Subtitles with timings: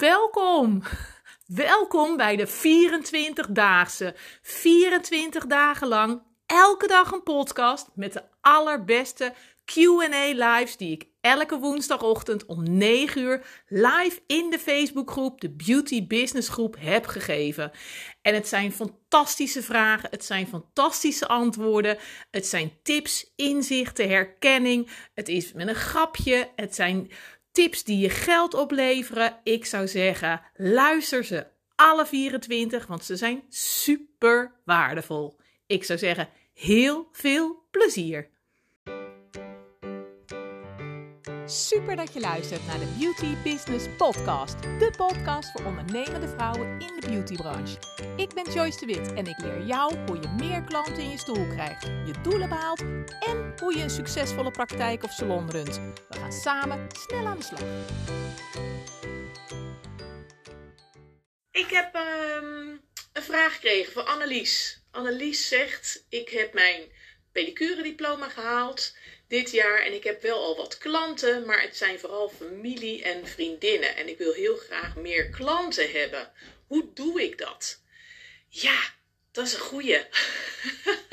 [0.00, 0.82] Welkom!
[1.46, 4.14] Welkom bij de 24-daagse.
[4.42, 9.32] 24 dagen lang, elke dag een podcast met de allerbeste
[9.64, 16.06] QA lives die ik elke woensdagochtend om 9 uur live in de Facebookgroep, de Beauty
[16.06, 17.70] Business Groep, heb gegeven.
[18.22, 21.98] En het zijn fantastische vragen, het zijn fantastische antwoorden,
[22.30, 24.90] het zijn tips, inzichten, herkenning.
[25.14, 27.10] Het is met een grapje, het zijn
[27.52, 29.40] tips die je geld opleveren.
[29.42, 35.40] Ik zou zeggen, luister ze alle 24, want ze zijn super waardevol.
[35.66, 38.30] Ik zou zeggen, heel veel plezier.
[41.50, 44.62] Super dat je luistert naar de Beauty Business Podcast.
[44.62, 47.78] De podcast voor ondernemende vrouwen in de beautybranche.
[48.16, 51.18] Ik ben Joyce de Wit en ik leer jou hoe je meer klanten in je
[51.18, 52.80] stoel krijgt, je doelen behaalt
[53.20, 55.80] en hoe je een succesvolle praktijk of salon runt.
[56.08, 57.62] We gaan samen snel aan de slag.
[61.50, 62.68] Ik heb ehm,
[63.12, 64.82] een vraag gekregen van Annelies.
[64.90, 66.82] Annelies zegt: Ik heb mijn
[67.32, 68.94] pedicure diploma gehaald
[69.30, 69.82] dit jaar.
[69.82, 73.96] En ik heb wel al wat klanten, maar het zijn vooral familie en vriendinnen.
[73.96, 76.32] En ik wil heel graag meer klanten hebben.
[76.66, 77.80] Hoe doe ik dat?
[78.48, 78.94] Ja,
[79.32, 80.06] dat is een goeie.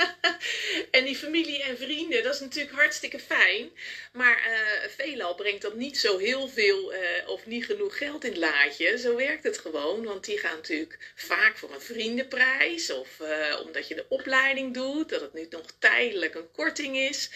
[0.91, 3.69] en die familie en vrienden, dat is natuurlijk hartstikke fijn.
[4.13, 8.29] Maar uh, veelal brengt dat niet zo heel veel uh, of niet genoeg geld in
[8.29, 8.97] het laadje.
[8.97, 10.03] Zo werkt het gewoon.
[10.03, 12.89] Want die gaan natuurlijk vaak voor een vriendenprijs.
[12.91, 15.09] Of uh, omdat je de opleiding doet.
[15.09, 17.29] Dat het nu nog tijdelijk een korting is.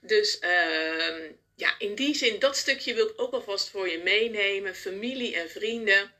[0.00, 1.22] Dus ehm,
[1.54, 4.74] ja, in die zin, dat stukje wil ik ook alvast voor je meenemen.
[4.74, 6.12] Familie en vrienden.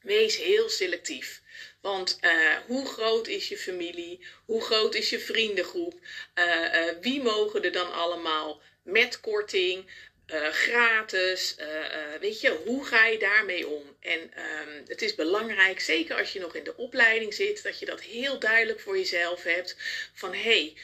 [0.00, 1.42] Wees heel selectief.
[1.80, 4.26] Want uh, hoe groot is je familie?
[4.44, 5.94] Hoe groot is je vriendengroep?
[6.34, 9.90] Uh, uh, wie mogen er dan allemaal met korting?
[10.52, 11.56] Gratis,
[12.20, 13.96] weet je, hoe ga je daarmee om?
[14.00, 17.86] En um, het is belangrijk, zeker als je nog in de opleiding zit, dat je
[17.86, 19.76] dat heel duidelijk voor jezelf hebt.
[20.12, 20.74] Van hé, hey,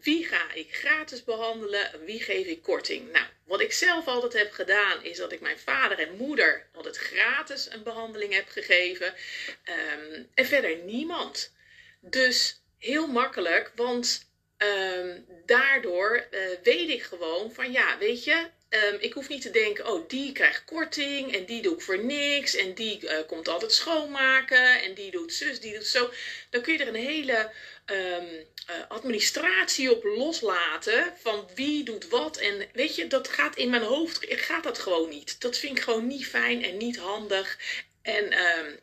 [0.00, 2.04] wie ga ik gratis behandelen?
[2.04, 3.12] Wie geef ik korting?
[3.12, 6.96] Nou, wat ik zelf altijd heb gedaan, is dat ik mijn vader en moeder altijd
[6.96, 9.06] gratis een behandeling heb gegeven.
[9.06, 11.52] Um, en verder niemand.
[12.00, 14.28] Dus heel makkelijk, want
[14.58, 16.26] um, daardoor
[16.62, 20.32] weet ik gewoon van ja, weet je, Um, ik hoef niet te denken, oh, die
[20.32, 24.94] krijgt korting en die doe ik voor niks en die uh, komt altijd schoonmaken en
[24.94, 26.10] die doet zus, die doet zo.
[26.50, 27.50] Dan kun je er een hele
[27.86, 32.36] um, uh, administratie op loslaten van wie doet wat.
[32.36, 35.40] En weet je, dat gaat in mijn hoofd, gaat dat gewoon niet.
[35.40, 37.58] Dat vind ik gewoon niet fijn en niet handig.
[38.02, 38.24] En
[38.58, 38.80] um,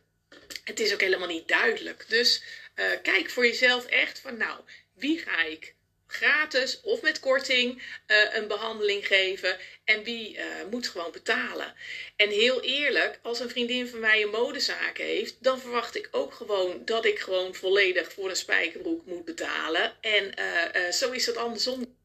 [0.64, 2.06] het is ook helemaal niet duidelijk.
[2.08, 2.44] Dus
[2.76, 4.60] uh, kijk voor jezelf echt van, nou,
[4.94, 5.76] wie ga ik
[6.18, 9.58] gratis of met korting uh, een behandeling geven.
[9.84, 11.74] En wie uh, moet gewoon betalen.
[12.16, 16.34] En heel eerlijk, als een vriendin van mij een modezaak heeft, dan verwacht ik ook
[16.34, 19.94] gewoon dat ik gewoon volledig voor een spijkerbroek moet betalen.
[20.02, 21.96] En uh, zo is dat andersom.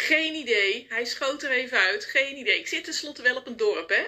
[0.00, 0.86] Geen idee.
[0.88, 2.04] Hij schoot er even uit.
[2.04, 2.58] Geen idee.
[2.58, 4.06] Ik zit tenslotte wel op een dorp, hè.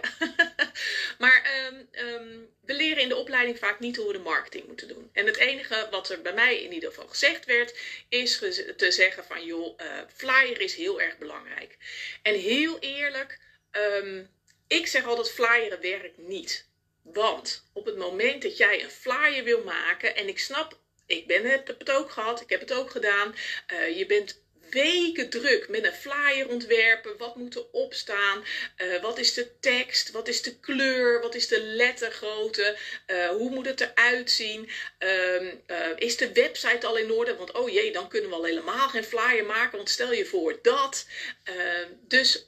[1.23, 4.89] maar um, um, we leren in de opleiding vaak niet hoe we de marketing moeten
[4.89, 5.11] doen.
[5.13, 7.79] En het enige wat er bij mij in ieder geval gezegd werd,
[8.09, 8.39] is
[8.77, 11.77] te zeggen van joh, uh, flyer is heel erg belangrijk.
[12.23, 13.39] En heel eerlijk,
[13.73, 14.31] um,
[14.67, 16.69] ik zeg altijd flyeren werkt niet.
[17.03, 21.45] Want op het moment dat jij een flyer wil maken, en ik snap, ik ben,
[21.45, 23.35] heb het ook gehad, ik heb het ook gedaan,
[23.73, 24.41] uh, je bent
[24.71, 27.17] weken druk met een flyer ontwerpen.
[27.17, 28.45] Wat moet er opstaan?
[28.79, 30.11] Uh, wat is de tekst?
[30.11, 31.21] Wat is de kleur?
[31.21, 32.77] Wat is de lettergrootte?
[33.07, 34.71] Uh, hoe moet het eruit zien?
[34.99, 35.53] Uh,
[35.97, 37.37] is de website al in orde?
[37.37, 39.77] Want oh jee, dan kunnen we al helemaal geen flyer maken.
[39.77, 41.07] Want stel je voor dat.
[41.45, 42.45] Ehm, dus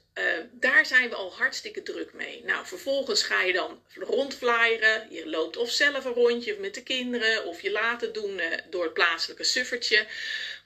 [0.51, 2.43] daar zijn we al hartstikke druk mee.
[2.45, 5.07] Nou, vervolgens ga je dan rondflyeren.
[5.09, 8.83] Je loopt of zelf een rondje met de kinderen, of je laat het doen door
[8.83, 10.07] het plaatselijke suffertje.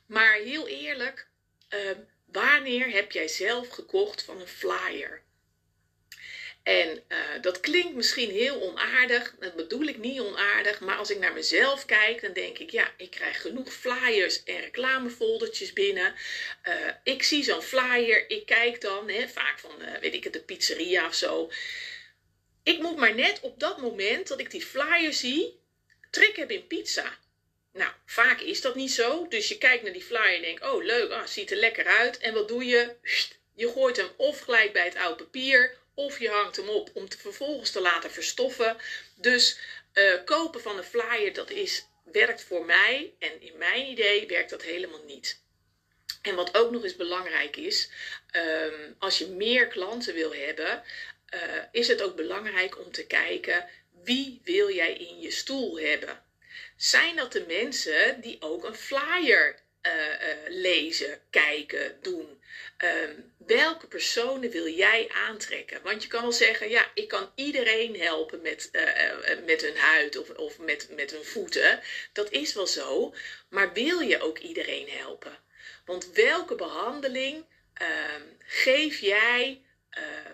[0.07, 1.26] Maar heel eerlijk,
[1.69, 1.79] uh,
[2.25, 5.25] wanneer heb jij zelf gekocht van een flyer?
[6.67, 11.19] En uh, dat klinkt misschien heel onaardig, dat bedoel ik niet onaardig, maar als ik
[11.19, 16.15] naar mezelf kijk, dan denk ik, ja, ik krijg genoeg flyers en reclamefoldertjes binnen.
[16.63, 20.43] Uh, ik zie zo'n flyer, ik kijk dan, vaak van, uh, weet ik het, de
[20.43, 21.51] pizzeria of zo.
[22.63, 25.59] Ik moet maar net op dat moment dat ik die flyer zie,
[26.11, 27.17] trek heb in pizza.
[27.77, 29.27] Nou, vaak is dat niet zo.
[29.27, 32.17] Dus je kijkt naar die flyer en denkt, oh leuk, ah, ziet er lekker uit.
[32.17, 32.95] En wat doe je?
[33.55, 37.03] Je gooit hem of gelijk bij het oude papier, of je hangt hem op om
[37.03, 38.77] het vervolgens te laten verstoffen.
[39.15, 39.59] Dus
[39.93, 43.13] uh, kopen van een flyer, dat is, werkt voor mij.
[43.19, 45.41] En in mijn idee werkt dat helemaal niet.
[46.21, 47.89] En wat ook nog eens belangrijk is,
[48.31, 50.83] um, als je meer klanten wil hebben,
[51.71, 53.69] is het ook belangrijk om te kijken
[54.03, 56.25] wie wil jij in je stoel hebben.
[56.75, 59.65] Zijn dat de mensen die ook een flyer
[60.47, 62.41] lezen, kijken, doen?
[62.77, 65.81] Ehm, welke personen wil jij aantrekken?
[65.83, 70.17] Want je kan wel zeggen, ja, ik kan iedereen helpen met, uh, met hun huid
[70.17, 71.79] of, of met, met hun voeten.
[72.13, 73.13] Dat is wel zo.
[73.49, 75.39] Maar wil je ook iedereen helpen?
[75.85, 79.61] Want welke behandeling ehm, geef jij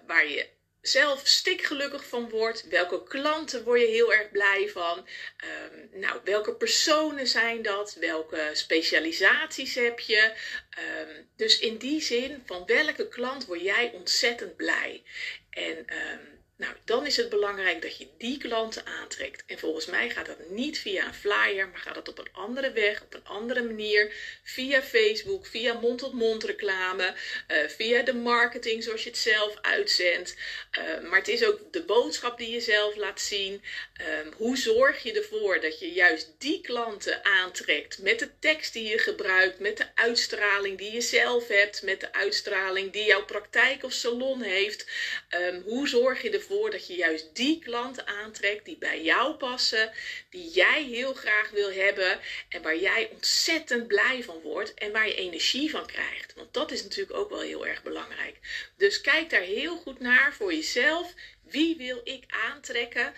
[0.07, 0.47] waar je
[0.83, 2.67] zelf stikgelukkig van wordt.
[2.67, 5.07] Welke klanten word je heel erg blij van?
[5.37, 7.93] Ehm, nou, welke personen zijn dat?
[7.99, 10.33] Welke specialisaties heb je?
[10.69, 15.03] Ehm, dus in die zin, van welke klant word jij ontzettend blij?
[15.49, 19.43] En um, nou, dan is het belangrijk dat je die klanten aantrekt.
[19.45, 22.71] En volgens mij gaat dat niet via een flyer, maar gaat dat op een andere
[22.71, 24.13] weg, op een andere manier.
[24.43, 27.13] Via Facebook, via mond-tot-mond reclame,
[27.47, 30.35] uh, via de marketing zoals je het zelf uitzendt.
[30.79, 33.63] Uh, maar het is ook de boodschap die je zelf laat zien.
[34.23, 38.89] Um, hoe zorg je ervoor dat je juist die klanten aantrekt met de tekst die
[38.89, 43.83] je gebruikt, met de uitstraling die je zelf hebt, met de uitstraling die jouw praktijk
[43.83, 44.87] of salon heeft.
[45.29, 49.91] Um, hoe zorg je ervoor dat je juist die klanten aantrekt die bij jou passen,
[50.29, 52.19] die jij heel graag wil hebben
[52.49, 56.33] en waar jij ontzettend blij van wordt en waar je energie van krijgt.
[56.35, 58.37] Want dat is natuurlijk ook wel heel erg belangrijk.
[58.77, 61.13] Dus kijk daar heel goed naar voor jezelf.
[61.43, 63.13] Wie wil ik aantrekken?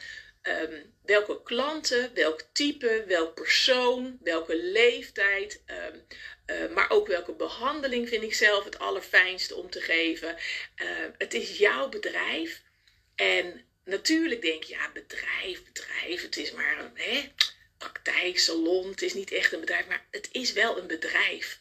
[0.48, 6.06] Um, welke klanten, welk type, welk persoon, welke leeftijd, um,
[6.46, 10.30] uh, maar ook welke behandeling vind ik zelf het allerfijnste om te geven.
[10.30, 12.64] Uh, het is jouw bedrijf.
[13.16, 17.32] En natuurlijk denk je, ja, bedrijf, bedrijf, het is maar een hè,
[17.78, 21.60] praktijk, salon, het is niet echt een bedrijf, maar het is wel een bedrijf.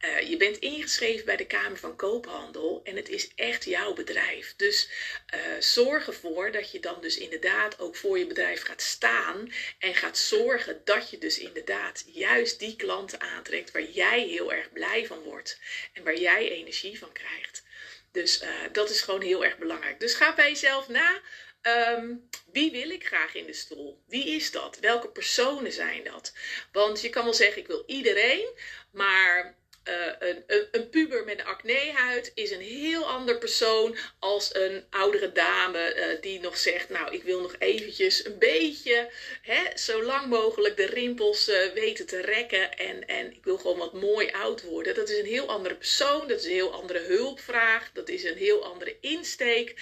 [0.00, 4.54] Uh, je bent ingeschreven bij de Kamer van Koophandel en het is echt jouw bedrijf.
[4.56, 4.88] Dus
[5.34, 9.94] uh, zorg ervoor dat je dan dus inderdaad ook voor je bedrijf gaat staan en
[9.94, 15.06] gaat zorgen dat je dus inderdaad juist die klanten aantrekt waar jij heel erg blij
[15.06, 15.58] van wordt
[15.92, 17.62] en waar jij energie van krijgt.
[18.12, 20.00] Dus uh, dat is gewoon heel erg belangrijk.
[20.00, 21.20] Dus ga bij jezelf na.
[21.62, 24.02] Um, wie wil ik graag in de stoel?
[24.06, 24.78] Wie is dat?
[24.78, 26.32] Welke personen zijn dat?
[26.72, 28.58] Want je kan wel zeggen, ik wil iedereen.
[28.92, 34.54] Maar uh, een, een, een, puber met een acnehuid is een heel ander persoon als
[34.54, 39.10] een oudere dame uh, die nog zegt, nou ik wil nog eventjes een beetje,
[39.42, 43.78] hè, zo lang mogelijk de rimpels uh, weten te rekken en, en ik wil gewoon
[43.78, 44.94] wat mooi oud worden.
[44.94, 48.36] Dat is een heel andere persoon, dat is een heel andere hulpvraag, dat is een
[48.36, 49.74] heel andere insteek.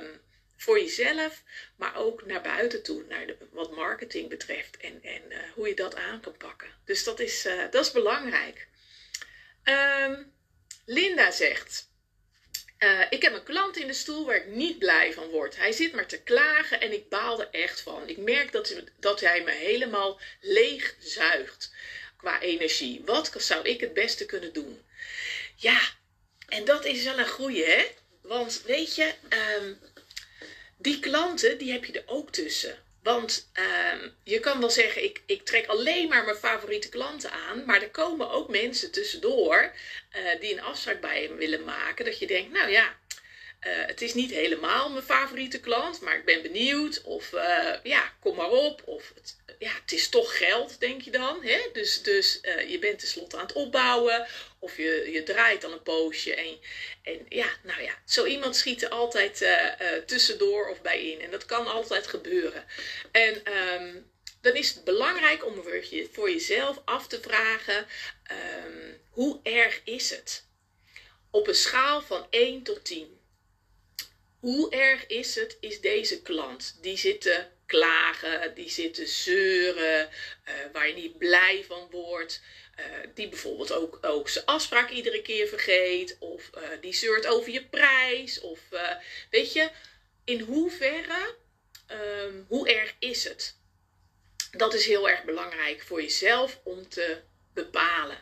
[0.00, 0.22] Um,
[0.56, 1.42] voor jezelf,
[1.76, 5.22] maar ook naar buiten toe, naar de, wat marketing betreft en, en
[5.54, 6.68] hoe je dat aan kan pakken.
[6.84, 8.68] Dus dat is, dat is belangrijk.
[9.64, 10.32] Um,
[10.84, 11.88] Linda zegt.
[12.78, 15.56] Uh, ik heb een klant in de stoel waar ik niet blij van word.
[15.56, 18.08] Hij zit maar te klagen en ik baal er echt van.
[18.08, 21.72] Ik merk dat, dat hij me helemaal leeg zuigt
[22.16, 23.02] qua energie.
[23.04, 24.82] Wat zou ik het beste kunnen doen?
[25.56, 25.80] Ja,
[26.48, 27.86] en dat is wel een goeie, hè?
[28.22, 29.12] Want weet je,
[29.58, 29.78] um,
[30.76, 32.83] die klanten, die heb je er ook tussen.
[33.04, 37.64] Want uh, je kan wel zeggen, ik, ik trek alleen maar mijn favoriete klanten aan.
[37.64, 39.72] Maar er komen ook mensen tussendoor
[40.16, 42.04] uh, die een afspraak bij hem willen maken.
[42.04, 42.96] Dat je denkt, nou ja,
[43.66, 47.02] uh, het is niet helemaal mijn favoriete klant, maar ik ben benieuwd.
[47.02, 48.82] Of uh, ja, kom maar op.
[48.84, 51.42] Of het, ja, het is toch geld, denk je dan.
[51.42, 51.60] Hè?
[51.72, 54.26] Dus, dus je bent tenslotte aan het opbouwen.
[54.64, 56.34] Of je, je draait al een poosje.
[56.34, 56.58] En,
[57.02, 59.48] en ja, nou ja, zo iemand schiet er altijd
[60.06, 61.20] tussendoor of bij in.
[61.20, 62.64] En dat kan altijd gebeuren.
[63.12, 65.62] En um, dan is het belangrijk om
[66.12, 67.86] voor jezelf af te vragen:
[68.66, 70.46] um, hoe erg is het?
[71.30, 73.14] Op een schaal van 1 tot 10
[74.44, 76.78] hoe erg is het, is deze klant?
[76.80, 80.08] Die zit te klagen, die zit te zeuren,
[80.84, 82.40] waar je niet blij van wordt.
[82.80, 86.16] Uh, die bijvoorbeeld ook, ook zijn afspraak iedere keer vergeet.
[86.18, 88.40] Of uh, die zeurt over je prijs.
[88.40, 88.60] Of
[89.30, 89.70] weet je,
[90.24, 91.34] in hoeverre,
[91.90, 93.56] um, hoe erg is het?
[94.50, 97.20] Dat is heel erg belangrijk voor jezelf om te
[97.54, 98.18] bepalen.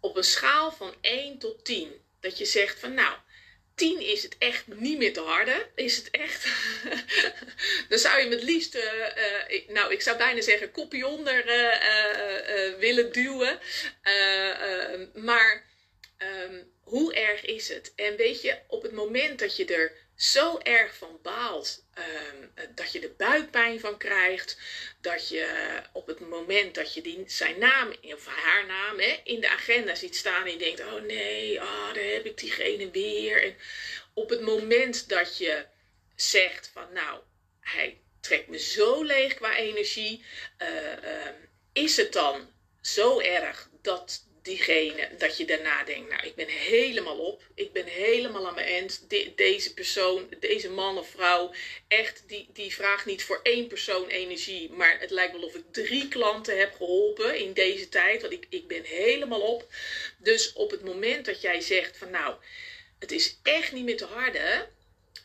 [0.00, 1.92] Op een schaal van 1 tot 10.
[2.20, 3.16] Dat je zegt van nou,
[3.74, 5.66] 10 is het echt niet meer te harde.
[5.74, 6.46] Is het echt.
[7.88, 11.46] dan zou je hem het liefst, uh, uh, nou ik zou bijna zeggen, kopje onder
[11.46, 13.58] uh, willen duwen.
[15.14, 15.68] maar
[16.18, 17.92] um, hoe erg is het?
[17.96, 22.92] En weet je, op het moment dat je er zo erg van baalt, um, dat
[22.92, 24.58] je er buikpijn van krijgt,
[25.00, 29.48] dat je op het moment dat je die, zijn naam of haar naam in de
[29.48, 33.42] agenda ziet staan en je denkt, oh nee, oh, daar heb ik diegene weer.
[33.44, 33.56] En
[34.14, 35.66] op het moment dat je
[36.14, 37.20] zegt van nou,
[37.60, 40.24] hij trekt me zo leeg qua energie.
[41.72, 47.18] is het dan zo erg dat diegene, dat je daarna denkt, nou, ik ben helemaal
[47.18, 47.42] op.
[47.54, 49.06] Ik ben helemaal aan mijn eind.
[49.36, 51.52] deze persoon, deze man of vrouw,
[51.88, 54.70] echt, die, die vraagt niet voor één persoon energie.
[54.70, 58.20] Maar het lijkt wel of ik drie klanten heb geholpen in deze tijd.
[58.20, 59.66] Want ik, ik ben helemaal op.
[60.18, 62.34] Dus op het moment dat jij zegt van, nou,
[62.98, 64.68] het is echt niet meer te harde.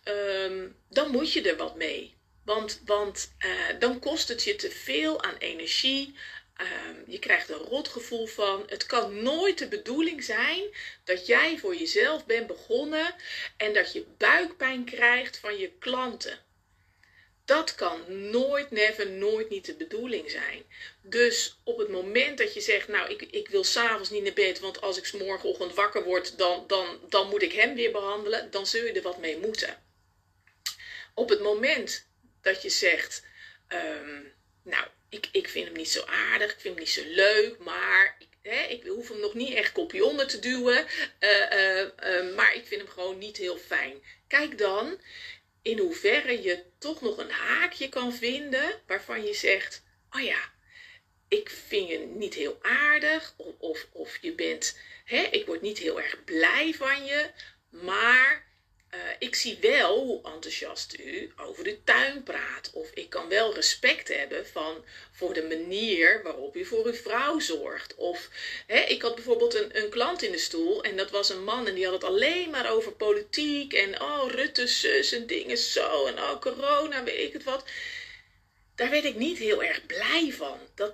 [0.03, 2.13] Ehm, dan moet je er wat mee.
[2.43, 6.15] Want, want uh, dan kost het je te veel aan energie,
[6.55, 8.63] Ehm, je krijgt een rotgevoel van.
[8.67, 10.63] Het kan nooit de bedoeling zijn
[11.03, 13.15] dat jij voor jezelf bent begonnen
[13.57, 16.39] en dat je buikpijn krijgt van je klanten.
[17.45, 20.63] Dat kan nooit, never, nooit niet de bedoeling zijn.
[21.01, 24.59] Dus op het moment dat je zegt, nou, ik, ik wil s'avonds niet naar bed,
[24.59, 28.67] want als ik morgenochtend wakker word, dan, dan, dan moet ik hem weer behandelen, dan
[28.67, 29.83] zul je er wat mee moeten.
[31.13, 32.07] Op het moment
[32.41, 33.23] dat je zegt,
[33.67, 34.21] ehm,
[34.63, 38.15] nou, ik, ik vind hem niet zo aardig, ik vind hem niet zo leuk, maar
[38.19, 40.85] ik, hè, ik hoef hem nog niet echt kopje onder te duwen.
[41.19, 44.03] Eh, eh, eh, maar ik vind hem gewoon niet heel fijn.
[44.27, 45.01] Kijk dan
[45.61, 50.53] in hoeverre je toch nog een haakje kan vinden waarvan je zegt: Oh ja,
[51.27, 55.77] ik vind je niet heel aardig, of, of, of je bent, hè, ik word niet
[55.77, 57.31] heel erg blij van je,
[57.69, 58.44] maar
[58.95, 62.69] eh, ik zie wel hoe enthousiast u over de tuin praat.
[62.73, 67.39] Of ik kan wel respect hebben van, voor de manier waarop u voor uw vrouw
[67.39, 67.95] zorgt.
[67.95, 68.29] Of
[68.67, 71.67] hè, ik had bijvoorbeeld een, een klant in de stoel en dat was een man
[71.67, 73.73] en die had het alleen maar over politiek.
[73.73, 76.05] En oh, Rutte zus en dingen zo.
[76.05, 77.63] En oh, corona, weet ik het wat.
[78.75, 80.59] Daar werd ik niet heel erg blij van.
[80.75, 80.93] Dat,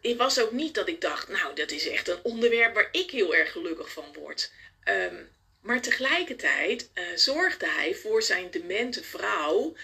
[0.00, 3.10] het was ook niet dat ik dacht, nou, dat is echt een onderwerp waar ik
[3.10, 4.52] heel erg gelukkig van word.
[4.84, 9.76] Um, maar tegelijkertijd uh, zorgde hij voor zijn demente vrouw.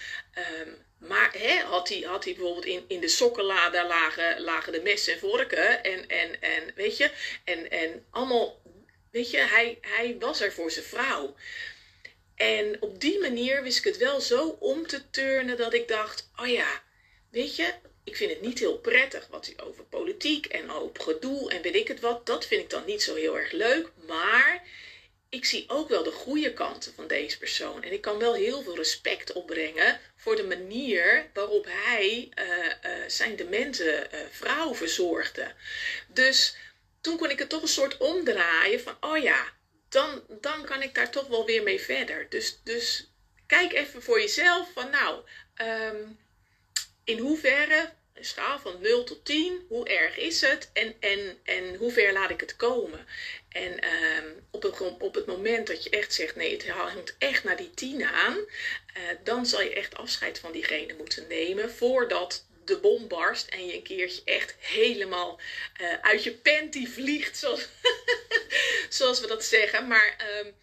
[0.61, 4.71] Um, maar hè, had, hij, had hij bijvoorbeeld in, in de sokkenla, daar lagen, lagen
[4.71, 5.83] de messen en vorken.
[5.83, 7.11] En, en, en weet je,
[7.43, 8.61] en, en allemaal,
[9.11, 11.35] weet je, hij, hij was er voor zijn vrouw.
[12.35, 16.29] En op die manier wist ik het wel zo om te turnen dat ik dacht,
[16.35, 16.83] oh ja,
[17.31, 21.51] weet je, ik vind het niet heel prettig wat hij over politiek en over gedoe
[21.51, 22.25] en weet ik het wat.
[22.25, 23.91] Dat vind ik dan niet zo heel erg leuk.
[24.07, 24.63] Maar
[25.29, 27.83] ik zie ook wel de goede kanten van deze persoon.
[27.83, 33.03] En ik kan wel heel veel respect opbrengen voor de manier waarop hij uh, uh,
[33.07, 35.53] zijn demente uh, vrouw verzorgde.
[36.07, 36.55] Dus
[37.01, 39.53] toen kon ik het toch een soort omdraaien van, oh ja,
[39.89, 42.29] dan, dan kan ik daar toch wel weer mee verder.
[42.29, 43.11] Dus, dus
[43.47, 45.23] kijk even voor jezelf van, nou,
[45.61, 46.19] um,
[47.03, 49.65] in hoeverre schaal van 0 tot 10.
[49.67, 53.07] Hoe erg is het en, en, en hoe ver laat ik het komen?
[53.49, 57.43] En um, op, het, op het moment dat je echt zegt: nee, het hangt echt
[57.43, 62.45] naar die 10 aan, uh, dan zal je echt afscheid van diegene moeten nemen voordat
[62.65, 65.39] de bom barst en je een keertje echt helemaal
[65.81, 67.67] uh, uit je panty vliegt, zoals,
[68.89, 69.87] zoals we dat zeggen.
[69.87, 70.53] Maar um,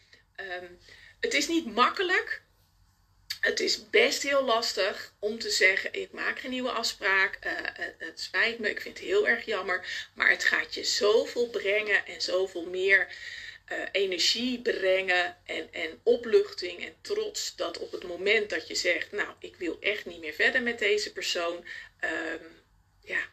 [0.46, 0.78] um,
[1.20, 2.42] het is niet makkelijk
[3.44, 7.38] het is best heel lastig om te zeggen: ik maak geen nieuwe afspraak.
[7.46, 7.52] Uh,
[7.98, 10.08] het spijt me, ik vind het heel erg jammer.
[10.14, 13.08] Maar het gaat je zoveel brengen en zoveel meer
[13.72, 17.56] uh, energie brengen en, en opluchting en trots.
[17.56, 20.78] Dat op het moment dat je zegt: Nou, ik wil echt niet meer verder met
[20.78, 21.64] deze persoon.
[22.00, 22.62] Um,
[23.00, 23.28] ja,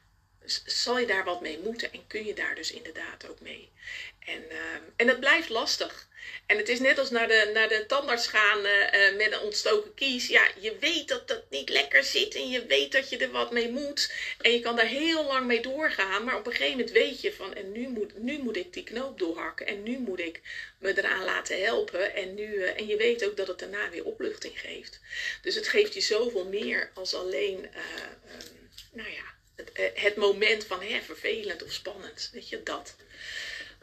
[0.65, 3.71] zal je daar wat mee moeten en kun je daar dus inderdaad ook mee.
[4.19, 4.57] En, uh,
[4.95, 6.09] en het blijft lastig.
[6.45, 9.93] En het is net als naar de, naar de tandarts gaan uh, met een ontstoken
[9.93, 10.27] kies.
[10.27, 13.51] Ja, je weet dat dat niet lekker zit en je weet dat je er wat
[13.51, 14.13] mee moet.
[14.41, 16.23] En je kan daar heel lang mee doorgaan.
[16.23, 18.83] Maar op een gegeven moment weet je van, en nu moet, nu moet ik die
[18.83, 19.67] knoop doorhakken.
[19.67, 20.41] En nu moet ik
[20.79, 22.15] me eraan laten helpen.
[22.15, 24.99] En, nu, uh, en je weet ook dat het daarna weer opluchting geeft.
[25.41, 29.23] Dus het geeft je zoveel meer als alleen, um, nou ja,
[29.55, 32.29] het, het, moment van hè, vervelend of spannend.
[32.33, 32.95] Weet je, dat.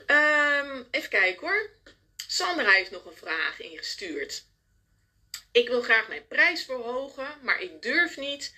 [0.07, 1.71] Um, even kijken hoor.
[2.30, 4.44] Sandra heeft nog een vraag ingestuurd.
[5.52, 8.54] Ik wil graag mijn prijs verhogen, maar ik durf niet.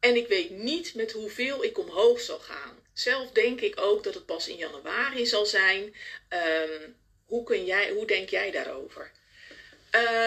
[0.00, 2.78] En ik weet niet met hoeveel ik omhoog zal gaan.
[2.92, 5.94] Zelf denk ik ook dat het pas in januari zal zijn.
[6.28, 9.10] Um, hoe, kun jij, hoe denk jij daarover?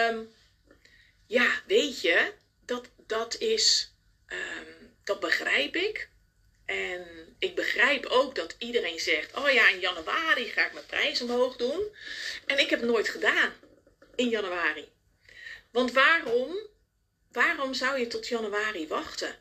[0.08, 0.34] Um,
[1.26, 2.32] ja, weet je,
[2.64, 3.92] dat, dat is.
[4.28, 6.08] Um, dat begrijp ik.
[6.66, 7.06] En
[7.38, 11.56] ik begrijp ook dat iedereen zegt: Oh ja, in januari ga ik mijn prijs omhoog
[11.56, 11.96] doen.
[12.46, 13.52] En ik heb het nooit gedaan
[14.14, 14.92] in januari.
[15.70, 16.56] Want waarom,
[17.32, 19.36] waarom zou je tot januari wachten?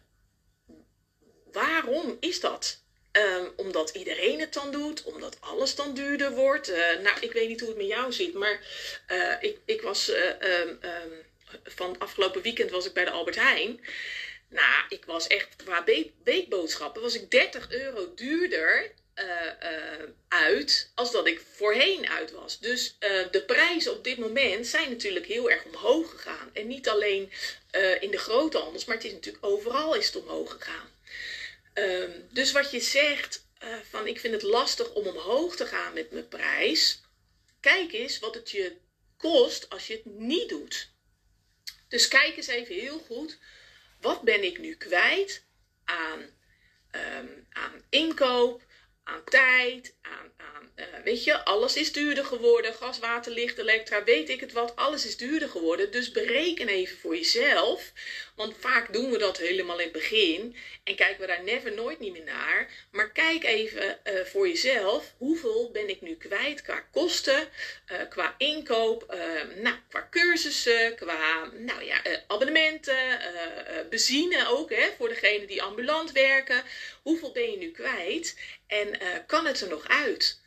[1.52, 2.80] Waarom is dat?
[3.12, 6.70] Um, omdat iedereen het dan doet, omdat alles dan duurder wordt.
[6.70, 8.60] Uh, nou, ik weet niet hoe het met jou zit, maar
[9.08, 10.10] uh, ik, ik was.
[10.10, 10.30] Uh,
[10.64, 10.80] um,
[11.64, 13.80] van afgelopen weekend was ik bij de Albert Heijn.
[14.52, 15.84] Nou, ik was echt qua
[16.24, 22.60] weekboodschappen was ik 30 euro duurder uh, uit als dat ik voorheen uit was.
[22.60, 26.50] Dus uh, de prijzen op dit moment zijn natuurlijk heel erg omhoog gegaan.
[26.54, 27.32] En niet alleen
[28.00, 30.90] in de grote handels, maar het is natuurlijk overal is het omhoog gegaan.
[31.74, 33.46] Um, dus wat je zegt
[33.90, 37.02] van ik vind het lastig om omhoog te gaan met mijn prijs.
[37.60, 38.76] Kijk eens wat het je
[39.18, 40.90] kost als je het niet doet.
[41.88, 43.38] Dus kijk eens even heel goed.
[44.02, 45.46] Wat ben ik nu kwijt
[45.86, 46.20] aan,
[46.92, 48.62] um, aan inkoop,
[49.04, 52.74] aan tijd, aan, aan uh, weet je, alles is duurder geworden.
[52.74, 55.92] Gas, water, licht, elektra, weet ik het wat, alles is duurder geworden.
[55.92, 57.92] Dus bereken even voor jezelf.
[58.36, 62.00] Want vaak doen we dat helemaal in het begin en kijken we daar never nooit
[62.00, 62.70] niet meer naar.
[62.92, 67.48] Maar kijk even uh, voor jezelf, hoeveel ben ik nu kwijt qua kosten,
[67.92, 69.16] uh, qua inkoop,
[69.56, 73.20] nou, qua cursussen, qua nou ja, abonnementen,
[73.90, 76.64] benzine ook hè, voor degenen die ambulant werken.
[77.02, 78.40] Hoeveel ben je nu kwijt?
[78.68, 80.40] En kan het er nog uit?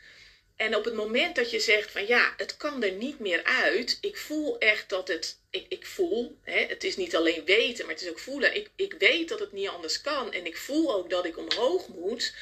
[0.57, 3.99] En op het moment dat je zegt van ja, het kan er niet meer uit.
[4.01, 5.39] Ik voel echt dat het.
[5.51, 8.57] Ik, ik voel, hè, het is niet alleen weten, maar het is ook voelen.
[8.57, 10.33] Ik, ik weet dat het niet anders kan.
[10.33, 12.35] En ik voel ook dat ik omhoog moet.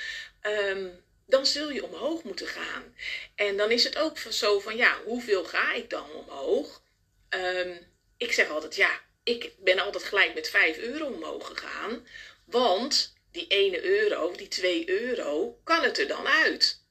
[0.43, 2.95] Um, dan zul je omhoog moeten gaan.
[3.35, 6.83] En dan is het ook zo van ja, hoeveel ga ik dan omhoog?
[7.31, 7.79] Um,
[8.17, 12.07] ik zeg altijd ja, ik ben altijd gelijk met 5 euro omhoog gegaan.
[12.45, 16.82] Want die 1 euro, die 2 euro, kan het er dan uit.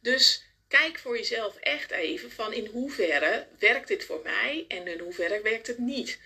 [0.00, 4.98] Dus kijk voor jezelf echt even van in hoeverre werkt dit voor mij en in
[4.98, 6.18] hoeverre werkt het niet.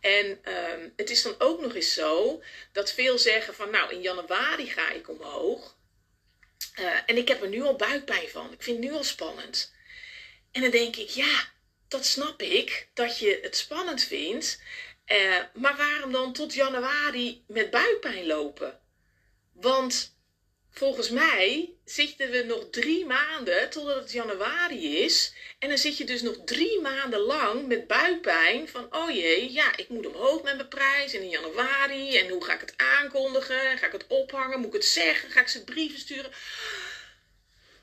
[0.00, 4.00] En um, het is dan ook nog eens zo dat veel zeggen van nou in
[4.00, 5.76] januari ga ik omhoog.
[6.80, 8.52] Uh, en ik heb er nu al buikpijn van.
[8.52, 9.74] Ik vind het nu al spannend.
[10.52, 11.50] En dan denk ik, ja,
[11.88, 14.60] dat snap ik, dat je het spannend vindt.
[15.06, 18.80] Uh, maar waarom dan tot januari met buikpijn lopen?
[19.52, 20.16] Want
[20.78, 25.32] volgens mij zitten we nog drie maanden totdat het januari is.
[25.58, 29.76] En dan zit je dus nog drie maanden lang met buikpijn van, oh jee, ja,
[29.76, 32.16] ik moet omhoog met mijn prijs in januari.
[32.16, 33.78] En hoe ga ik het aankondigen?
[33.78, 34.58] Ga ik het ophangen?
[34.58, 35.30] Moet ik het zeggen?
[35.30, 36.30] Ga ik ze brieven sturen?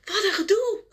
[0.04, 0.84] Wat een gedoe!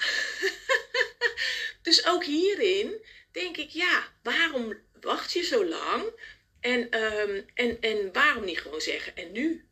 [1.82, 6.04] dus ook hierin denk ik, ja, waarom wacht je zo lang?
[6.60, 9.66] En, um, en, en waarom niet gewoon zeggen, en nu?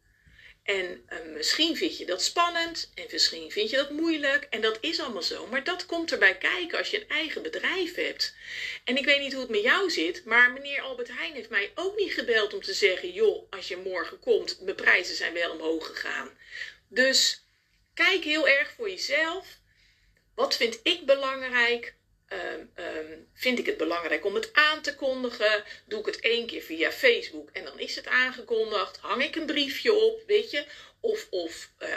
[0.63, 4.47] En uh, misschien vind je dat spannend en misschien vind je dat moeilijk.
[4.51, 5.47] En dat is allemaal zo.
[5.47, 8.35] Maar dat komt erbij kijken als je een eigen bedrijf hebt.
[8.85, 10.25] En ik weet niet hoe het met jou zit.
[10.25, 13.77] Maar meneer Albert Heijn heeft mij ook niet gebeld om te zeggen: joh, als je
[13.77, 16.31] morgen komt, mijn prijzen zijn wel omhoog gegaan.
[16.89, 17.45] Dus
[17.95, 19.47] kijk heel erg voor jezelf.
[20.35, 21.95] Wat vind ik belangrijk?
[22.33, 25.65] Um, um, vind ik het belangrijk om het aan te kondigen?
[25.87, 28.97] Doe ik het één keer via Facebook en dan is het aangekondigd?
[28.97, 30.65] Hang ik een briefje op, weet je?
[31.01, 31.89] Of, of uh,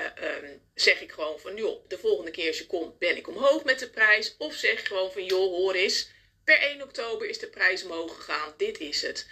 [0.43, 3.63] um, zeg ik gewoon van, joh, de volgende keer als je komt ben ik omhoog
[3.63, 4.35] met de prijs.
[4.37, 6.09] Of zeg gewoon van, joh, hoor eens,
[6.43, 9.27] per 1 oktober is de prijs omhoog gegaan, dit is het.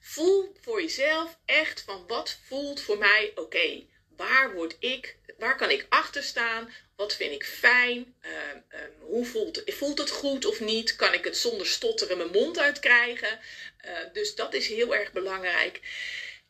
[0.00, 3.86] voel voor jezelf echt van, wat voelt voor mij oké?
[4.16, 6.72] Waar word ik, waar kan ik achter staan?
[6.96, 8.14] Wat vind ik fijn?
[8.26, 10.96] Uh, um, hoe voelt, voelt het goed of niet?
[10.96, 13.40] Kan ik het zonder stotteren mijn mond uitkrijgen?
[13.86, 15.80] Uh, dus dat is heel erg belangrijk.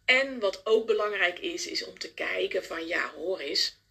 [0.04, 3.82] En wat ook belangrijk is, is om te kijken van ja, hoor eens.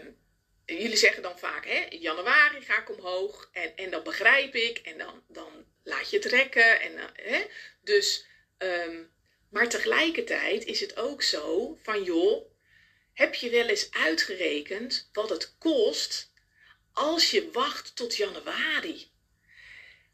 [0.00, 0.18] Um,
[0.64, 4.78] jullie zeggen dan vaak, hè, in januari ga ik omhoog en, en dat begrijp ik
[4.78, 6.80] en dan, dan laat je het rekken.
[6.80, 7.44] En, uh, hè,
[7.82, 8.26] dus,
[9.50, 12.55] maar tegelijkertijd is het ook zo van joh,
[13.16, 16.30] heb je wel eens uitgerekend wat het kost
[16.92, 19.10] als je wacht tot januari?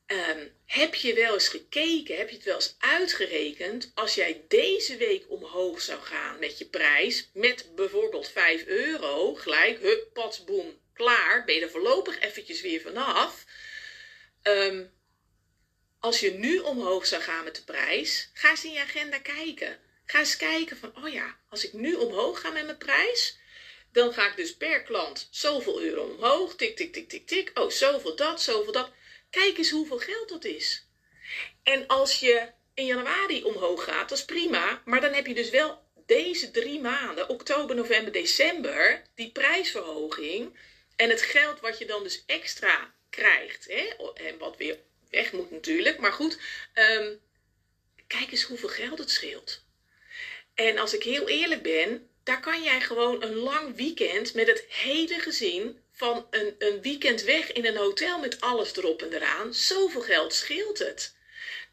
[0.06, 4.96] Um, heb je wel eens gekeken, heb je het wel eens uitgerekend als jij deze
[4.96, 11.44] week omhoog zou gaan met je prijs, met bijvoorbeeld 5 euro, gelijk, hup, boem, klaar,
[11.44, 13.44] ben je er voorlopig eventjes weer vanaf.
[14.42, 14.92] Um,
[15.98, 19.80] als je nu omhoog zou gaan met de prijs, ga eens in je agenda kijken.
[20.06, 23.38] Ga eens kijken van, oh ja, als ik nu omhoog ga met mijn prijs,
[23.92, 26.54] dan ga ik dus per klant zoveel euro omhoog.
[26.56, 27.50] Tik, tik, tik, tik, tik.
[27.54, 28.90] Oh, zoveel dat, zoveel dat.
[29.30, 30.86] Kijk eens hoeveel geld dat is.
[31.62, 34.82] En als je in januari omhoog gaat, dat is prima.
[34.84, 40.58] Maar dan heb je dus wel deze drie maanden, oktober, november, december, die prijsverhoging.
[40.96, 43.64] En het geld wat je dan dus extra krijgt.
[43.68, 44.12] Hè?
[44.14, 44.78] En wat weer
[45.10, 45.98] weg moet natuurlijk.
[45.98, 46.38] Maar goed,
[46.74, 47.20] um,
[48.06, 49.61] kijk eens hoeveel geld het scheelt.
[50.54, 54.64] En als ik heel eerlijk ben, daar kan jij gewoon een lang weekend met het
[54.68, 59.54] hele gezin van een, een weekend weg in een hotel met alles erop en eraan.
[59.54, 61.14] Zoveel geld scheelt het.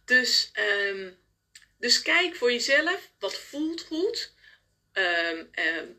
[0.05, 1.09] Dus, ehm,
[1.77, 4.33] dus kijk voor jezelf, wat voelt goed.
[4.93, 5.49] Um,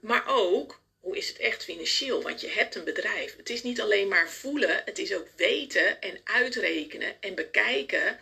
[0.00, 2.22] maar ook, hoe is het echt financieel?
[2.22, 3.36] Want je hebt een bedrijf.
[3.36, 8.18] Het is niet alleen maar voelen, het is ook weten en uitrekenen en bekijken.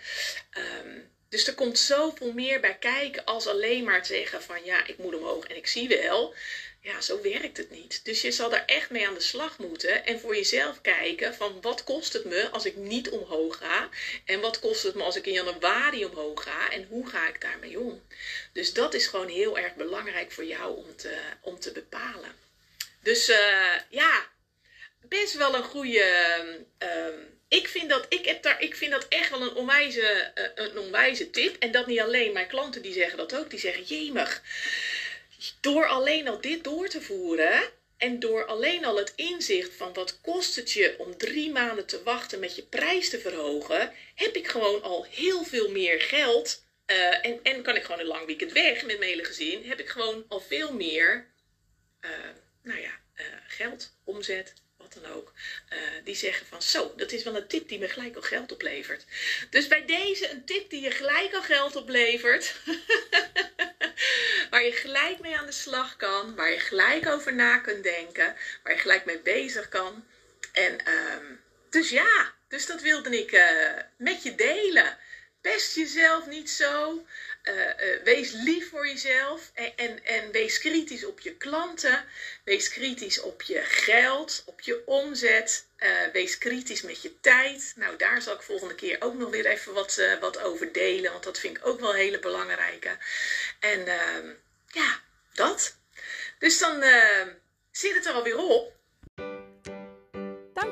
[0.83, 4.99] Um, dus er komt zoveel meer bij kijken als alleen maar zeggen van ja, ik
[4.99, 6.35] moet omhoog en ik zie wel.
[6.81, 8.05] Ja, zo werkt het niet.
[8.05, 11.61] Dus je zal daar echt mee aan de slag moeten en voor jezelf kijken van
[11.61, 13.89] wat kost het me als ik niet omhoog ga
[14.25, 17.41] en wat kost het me als ik in januari omhoog ga en hoe ga ik
[17.41, 18.03] daarmee om.
[18.53, 22.33] Dus dat is gewoon heel erg belangrijk voor jou om te, om te bepalen.
[23.03, 24.27] Dus uh, ja,
[25.01, 26.37] best wel een goede.
[26.83, 26.89] Uh,
[27.49, 30.79] ik vind, dat, ik, heb daar, ik vind dat echt wel een onwijze, uh, een
[30.79, 31.57] onwijze tip.
[31.59, 32.33] En dat niet alleen.
[32.33, 33.51] Mijn klanten die zeggen dat ook.
[33.51, 34.43] Die zeggen, jemig.
[35.61, 37.63] Door alleen al dit door te voeren.
[37.97, 42.03] En door alleen al het inzicht van wat kost het je om drie maanden te
[42.03, 43.93] wachten met je prijs te verhogen.
[44.15, 46.67] Heb ik gewoon al heel veel meer geld.
[46.87, 49.65] Uh, en, en kan ik gewoon een lang weekend weg met mijn hele gezin.
[49.65, 51.27] Heb ik gewoon al veel meer
[52.01, 52.11] uh,
[52.63, 53.01] nou ja,
[53.47, 54.55] geld, omzet,
[55.07, 55.33] ook,
[55.73, 58.53] uh, die zeggen van zo, dat is wel een tip die me gelijk al geld
[58.53, 59.05] oplevert.
[59.51, 62.55] Dus bij deze een tip die je gelijk al geld oplevert,
[64.51, 68.37] waar je gelijk mee aan de slag kan, waar je gelijk over na kunt denken,
[68.63, 70.07] waar je gelijk mee bezig kan.
[70.53, 74.99] En um, dus ja, dus dat wilde ik uh, met je delen.
[75.41, 77.05] Pest jezelf niet zo.
[77.49, 82.05] Uh, uh, wees lief voor jezelf en, en, wees kritisch op je klanten.
[82.45, 85.67] Wees kritisch op je geld, op je omzet.
[85.79, 87.73] Uh, wees kritisch met je tijd.
[87.77, 91.25] Nou, daar zal ik volgende keer ook nog weer even wat, wat over delen, want
[91.25, 92.97] dat vind ik ook wel hele belangrijke.
[93.61, 94.27] En ehm,
[94.71, 95.01] ja,
[95.35, 95.77] dat.
[96.39, 96.85] Dus dan
[97.71, 98.78] zit het er alweer op.